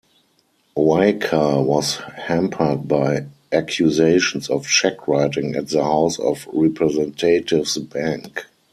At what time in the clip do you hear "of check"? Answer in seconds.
4.49-5.07